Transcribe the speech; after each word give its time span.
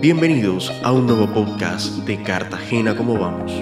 Bienvenidos 0.00 0.70
a 0.82 0.92
un 0.92 1.04
nuevo 1.06 1.26
podcast 1.30 2.06
de 2.06 2.22
Cartagena 2.22 2.96
como 2.96 3.18
vamos. 3.18 3.52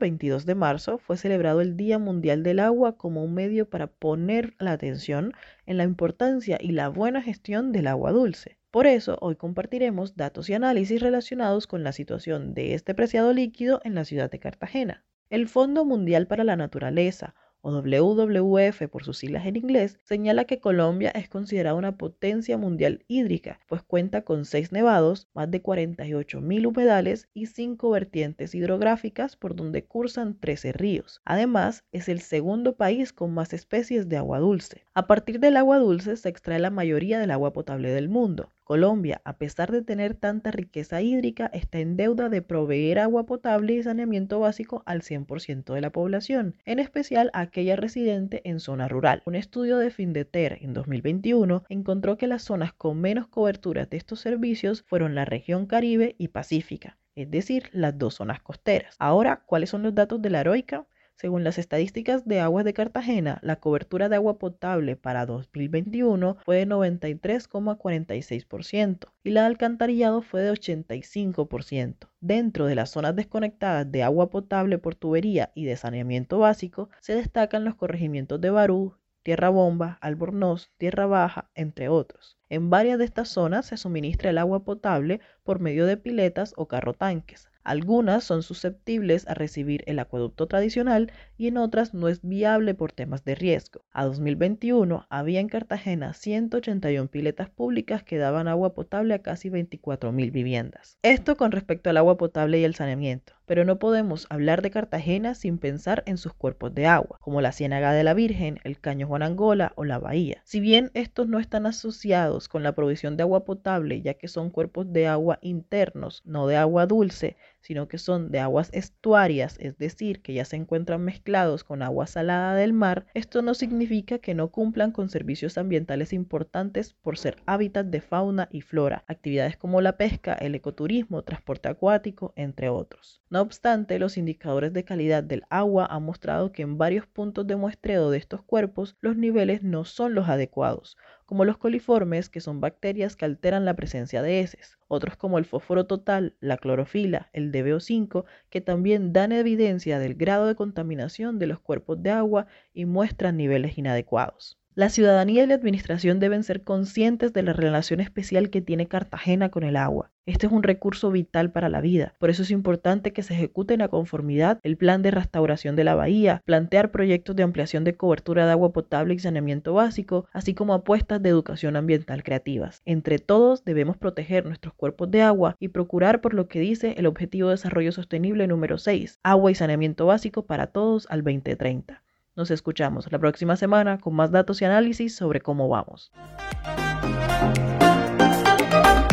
22 0.00 0.44
de 0.44 0.56
marzo 0.56 0.98
fue 0.98 1.16
celebrado 1.16 1.60
el 1.60 1.76
Día 1.76 2.00
Mundial 2.00 2.42
del 2.42 2.58
Agua 2.58 2.96
como 2.96 3.22
un 3.22 3.34
medio 3.34 3.70
para 3.70 3.86
poner 3.86 4.56
la 4.58 4.72
atención 4.72 5.32
en 5.64 5.76
la 5.76 5.84
importancia 5.84 6.58
y 6.60 6.72
la 6.72 6.88
buena 6.88 7.22
gestión 7.22 7.70
del 7.70 7.86
agua 7.86 8.10
dulce. 8.10 8.58
Por 8.72 8.88
eso, 8.88 9.16
hoy 9.20 9.36
compartiremos 9.36 10.16
datos 10.16 10.50
y 10.50 10.54
análisis 10.54 11.00
relacionados 11.00 11.68
con 11.68 11.84
la 11.84 11.92
situación 11.92 12.52
de 12.52 12.74
este 12.74 12.96
preciado 12.96 13.32
líquido 13.32 13.80
en 13.84 13.94
la 13.94 14.04
ciudad 14.04 14.28
de 14.28 14.40
Cartagena. 14.40 15.04
El 15.30 15.46
Fondo 15.46 15.84
Mundial 15.84 16.26
para 16.26 16.42
la 16.42 16.56
Naturaleza, 16.56 17.36
o 17.62 17.70
WWF 17.70 18.88
por 18.90 19.04
sus 19.04 19.18
siglas 19.18 19.46
en 19.46 19.56
inglés, 19.56 19.98
señala 20.04 20.44
que 20.44 20.60
Colombia 20.60 21.10
es 21.10 21.28
considerada 21.28 21.76
una 21.76 21.96
potencia 21.96 22.58
mundial 22.58 23.04
hídrica, 23.08 23.58
pues 23.68 23.82
cuenta 23.82 24.22
con 24.22 24.44
seis 24.44 24.72
nevados, 24.72 25.28
más 25.32 25.50
de 25.50 25.62
48 25.62 26.40
mil 26.40 26.66
humedales 26.66 27.28
y 27.32 27.46
cinco 27.46 27.90
vertientes 27.90 28.54
hidrográficas 28.54 29.36
por 29.36 29.56
donde 29.56 29.84
cursan 29.84 30.38
13 30.38 30.72
ríos. 30.72 31.22
Además, 31.24 31.84
es 31.92 32.08
el 32.08 32.20
segundo 32.20 32.76
país 32.76 33.12
con 33.12 33.32
más 33.32 33.52
especies 33.52 34.08
de 34.08 34.16
agua 34.16 34.40
dulce. 34.40 34.84
A 34.94 35.06
partir 35.06 35.40
del 35.40 35.56
agua 35.56 35.78
dulce 35.78 36.16
se 36.16 36.28
extrae 36.28 36.58
la 36.58 36.70
mayoría 36.70 37.18
del 37.18 37.30
agua 37.30 37.52
potable 37.52 37.90
del 37.90 38.08
mundo. 38.08 38.52
Colombia, 38.72 39.20
a 39.26 39.36
pesar 39.36 39.70
de 39.70 39.82
tener 39.82 40.14
tanta 40.14 40.50
riqueza 40.50 41.02
hídrica, 41.02 41.50
está 41.52 41.80
en 41.80 41.98
deuda 41.98 42.30
de 42.30 42.40
proveer 42.40 43.00
agua 43.00 43.26
potable 43.26 43.74
y 43.74 43.82
saneamiento 43.82 44.40
básico 44.40 44.82
al 44.86 45.02
100% 45.02 45.74
de 45.74 45.82
la 45.82 45.90
población, 45.90 46.56
en 46.64 46.78
especial 46.78 47.30
a 47.34 47.40
aquella 47.40 47.76
residente 47.76 48.40
en 48.48 48.60
zona 48.60 48.88
rural. 48.88 49.20
Un 49.26 49.34
estudio 49.34 49.76
de 49.76 49.90
Findeter 49.90 50.56
en 50.62 50.72
2021 50.72 51.64
encontró 51.68 52.16
que 52.16 52.26
las 52.26 52.44
zonas 52.44 52.72
con 52.72 52.98
menos 52.98 53.28
cobertura 53.28 53.84
de 53.84 53.98
estos 53.98 54.20
servicios 54.20 54.84
fueron 54.86 55.14
la 55.14 55.26
región 55.26 55.66
Caribe 55.66 56.14
y 56.16 56.28
Pacífica, 56.28 56.96
es 57.14 57.30
decir, 57.30 57.68
las 57.72 57.98
dos 57.98 58.14
zonas 58.14 58.40
costeras. 58.40 58.96
Ahora, 58.98 59.42
¿cuáles 59.44 59.68
son 59.68 59.82
los 59.82 59.94
datos 59.94 60.22
de 60.22 60.30
la 60.30 60.40
heroica? 60.40 60.86
Según 61.22 61.42
las 61.44 61.56
estadísticas 61.56 62.26
de 62.26 62.40
Aguas 62.40 62.64
de 62.64 62.74
Cartagena, 62.74 63.38
la 63.42 63.60
cobertura 63.60 64.08
de 64.08 64.16
agua 64.16 64.40
potable 64.40 64.96
para 64.96 65.24
2021 65.24 66.38
fue 66.44 66.56
de 66.56 66.66
93,46% 66.66 69.06
y 69.22 69.30
la 69.30 69.42
de 69.42 69.46
alcantarillado 69.46 70.22
fue 70.22 70.42
de 70.42 70.50
85%. 70.50 72.08
Dentro 72.20 72.66
de 72.66 72.74
las 72.74 72.90
zonas 72.90 73.14
desconectadas 73.14 73.92
de 73.92 74.02
agua 74.02 74.30
potable 74.30 74.78
por 74.78 74.96
tubería 74.96 75.52
y 75.54 75.64
de 75.64 75.76
saneamiento 75.76 76.40
básico, 76.40 76.90
se 76.98 77.14
destacan 77.14 77.64
los 77.64 77.76
corregimientos 77.76 78.40
de 78.40 78.50
Barú, 78.50 78.96
Tierra 79.22 79.50
Bomba, 79.50 79.98
Albornoz, 80.00 80.72
Tierra 80.76 81.06
Baja, 81.06 81.52
entre 81.54 81.88
otros. 81.88 82.36
En 82.48 82.68
varias 82.68 82.98
de 82.98 83.04
estas 83.04 83.28
zonas 83.28 83.66
se 83.66 83.76
suministra 83.76 84.30
el 84.30 84.38
agua 84.38 84.64
potable 84.64 85.20
por 85.44 85.60
medio 85.60 85.86
de 85.86 85.96
piletas 85.96 86.52
o 86.56 86.66
carro 86.66 86.94
tanques. 86.94 87.48
Algunas 87.64 88.24
son 88.24 88.42
susceptibles 88.42 89.26
a 89.28 89.34
recibir 89.34 89.84
el 89.86 89.98
acueducto 89.98 90.48
tradicional 90.48 91.12
y 91.36 91.46
en 91.46 91.58
otras 91.58 91.94
no 91.94 92.08
es 92.08 92.20
viable 92.22 92.74
por 92.74 92.92
temas 92.92 93.24
de 93.24 93.34
riesgo. 93.34 93.84
A 93.92 94.04
2021 94.04 95.06
había 95.08 95.40
en 95.40 95.48
Cartagena 95.48 96.12
181 96.12 97.08
piletas 97.08 97.50
públicas 97.50 98.02
que 98.02 98.18
daban 98.18 98.48
agua 98.48 98.74
potable 98.74 99.14
a 99.14 99.22
casi 99.22 99.48
24.000 99.48 100.32
viviendas. 100.32 100.98
Esto 101.02 101.36
con 101.36 101.52
respecto 101.52 101.90
al 101.90 101.98
agua 101.98 102.16
potable 102.16 102.58
y 102.58 102.64
el 102.64 102.74
saneamiento 102.74 103.34
pero 103.52 103.66
no 103.66 103.78
podemos 103.78 104.26
hablar 104.30 104.62
de 104.62 104.70
Cartagena 104.70 105.34
sin 105.34 105.58
pensar 105.58 106.02
en 106.06 106.16
sus 106.16 106.32
cuerpos 106.32 106.74
de 106.74 106.86
agua, 106.86 107.18
como 107.20 107.42
la 107.42 107.52
Ciénaga 107.52 107.92
de 107.92 108.02
la 108.02 108.14
Virgen, 108.14 108.60
el 108.64 108.80
Caño 108.80 109.06
Juan 109.06 109.22
Angola 109.22 109.74
o 109.76 109.84
la 109.84 109.98
Bahía. 109.98 110.40
Si 110.44 110.58
bien 110.58 110.90
estos 110.94 111.28
no 111.28 111.38
están 111.38 111.66
asociados 111.66 112.48
con 112.48 112.62
la 112.62 112.74
provisión 112.74 113.18
de 113.18 113.24
agua 113.24 113.44
potable, 113.44 114.00
ya 114.00 114.14
que 114.14 114.28
son 114.28 114.48
cuerpos 114.48 114.90
de 114.92 115.06
agua 115.06 115.38
internos, 115.42 116.22
no 116.24 116.46
de 116.46 116.56
agua 116.56 116.86
dulce, 116.86 117.36
sino 117.62 117.88
que 117.88 117.98
son 117.98 118.30
de 118.30 118.40
aguas 118.40 118.68
estuarias, 118.72 119.56
es 119.58 119.78
decir, 119.78 120.20
que 120.20 120.34
ya 120.34 120.44
se 120.44 120.56
encuentran 120.56 121.02
mezclados 121.02 121.64
con 121.64 121.82
agua 121.82 122.06
salada 122.06 122.54
del 122.54 122.72
mar, 122.72 123.06
esto 123.14 123.40
no 123.40 123.54
significa 123.54 124.18
que 124.18 124.34
no 124.34 124.48
cumplan 124.48 124.92
con 124.92 125.08
servicios 125.08 125.56
ambientales 125.56 126.12
importantes 126.12 126.92
por 126.92 127.16
ser 127.16 127.36
hábitat 127.46 127.86
de 127.86 128.00
fauna 128.00 128.48
y 128.50 128.60
flora, 128.60 129.04
actividades 129.06 129.56
como 129.56 129.80
la 129.80 129.96
pesca, 129.96 130.34
el 130.34 130.54
ecoturismo, 130.54 131.22
transporte 131.22 131.68
acuático, 131.68 132.32
entre 132.36 132.68
otros. 132.68 133.22
No 133.30 133.40
obstante, 133.40 133.98
los 133.98 134.18
indicadores 134.18 134.72
de 134.72 134.84
calidad 134.84 135.22
del 135.22 135.44
agua 135.48 135.86
han 135.86 136.02
mostrado 136.02 136.52
que 136.52 136.62
en 136.62 136.76
varios 136.76 137.06
puntos 137.06 137.46
de 137.46 137.56
muestreo 137.56 138.10
de 138.10 138.18
estos 138.18 138.42
cuerpos 138.42 138.96
los 139.00 139.16
niveles 139.16 139.62
no 139.62 139.84
son 139.84 140.14
los 140.14 140.28
adecuados, 140.28 140.96
como 141.32 141.46
los 141.46 141.56
coliformes, 141.56 142.28
que 142.28 142.42
son 142.42 142.60
bacterias 142.60 143.16
que 143.16 143.24
alteran 143.24 143.64
la 143.64 143.74
presencia 143.74 144.20
de 144.20 144.40
heces, 144.40 144.76
otros 144.86 145.16
como 145.16 145.38
el 145.38 145.46
fósforo 145.46 145.86
total, 145.86 146.36
la 146.40 146.58
clorofila, 146.58 147.30
el 147.32 147.50
DBO5, 147.50 148.26
que 148.50 148.60
también 148.60 149.14
dan 149.14 149.32
evidencia 149.32 149.98
del 149.98 150.14
grado 150.14 150.46
de 150.46 150.56
contaminación 150.56 151.38
de 151.38 151.46
los 151.46 151.58
cuerpos 151.58 152.02
de 152.02 152.10
agua 152.10 152.48
y 152.74 152.84
muestran 152.84 153.38
niveles 153.38 153.78
inadecuados. 153.78 154.61
La 154.74 154.88
ciudadanía 154.88 155.44
y 155.44 155.46
la 155.46 155.54
administración 155.54 156.18
deben 156.18 156.44
ser 156.44 156.62
conscientes 156.62 157.34
de 157.34 157.42
la 157.42 157.52
relación 157.52 158.00
especial 158.00 158.48
que 158.48 158.62
tiene 158.62 158.88
Cartagena 158.88 159.50
con 159.50 159.64
el 159.64 159.76
agua. 159.76 160.10
Este 160.24 160.46
es 160.46 160.52
un 160.52 160.62
recurso 160.62 161.10
vital 161.10 161.52
para 161.52 161.68
la 161.68 161.82
vida, 161.82 162.14
por 162.18 162.30
eso 162.30 162.42
es 162.42 162.50
importante 162.50 163.12
que 163.12 163.22
se 163.22 163.34
ejecute 163.34 163.74
en 163.74 163.86
conformidad 163.88 164.60
el 164.62 164.78
plan 164.78 165.02
de 165.02 165.10
restauración 165.10 165.76
de 165.76 165.84
la 165.84 165.94
bahía, 165.94 166.40
plantear 166.46 166.90
proyectos 166.90 167.36
de 167.36 167.42
ampliación 167.42 167.84
de 167.84 167.96
cobertura 167.96 168.46
de 168.46 168.52
agua 168.52 168.72
potable 168.72 169.12
y 169.12 169.18
saneamiento 169.18 169.74
básico, 169.74 170.26
así 170.32 170.54
como 170.54 170.72
apuestas 170.72 171.22
de 171.22 171.28
educación 171.28 171.76
ambiental 171.76 172.22
creativas. 172.22 172.80
Entre 172.86 173.18
todos 173.18 173.66
debemos 173.66 173.98
proteger 173.98 174.46
nuestros 174.46 174.72
cuerpos 174.72 175.10
de 175.10 175.20
agua 175.20 175.54
y 175.60 175.68
procurar 175.68 176.22
por 176.22 176.32
lo 176.32 176.48
que 176.48 176.60
dice 176.60 176.94
el 176.96 177.04
Objetivo 177.04 177.48
de 177.48 177.56
Desarrollo 177.56 177.92
Sostenible 177.92 178.46
número 178.46 178.78
6, 178.78 179.20
agua 179.22 179.50
y 179.50 179.54
saneamiento 179.54 180.06
básico 180.06 180.46
para 180.46 180.68
todos 180.68 181.06
al 181.10 181.22
2030. 181.22 182.02
Nos 182.34 182.50
escuchamos 182.50 183.12
la 183.12 183.18
próxima 183.18 183.56
semana 183.56 183.98
con 183.98 184.14
más 184.14 184.30
datos 184.30 184.62
y 184.62 184.64
análisis 184.64 185.14
sobre 185.14 185.40
cómo 185.40 185.68
vamos. 185.68 186.10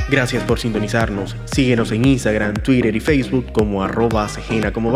Gracias 0.10 0.44
por 0.44 0.58
sintonizarnos. 0.58 1.36
Síguenos 1.46 1.92
en 1.92 2.06
Instagram, 2.06 2.56
Twitter 2.56 2.96
y 2.96 3.00
Facebook 3.00 3.52
como 3.52 3.84
arroba 3.84 4.28
como 4.74 4.92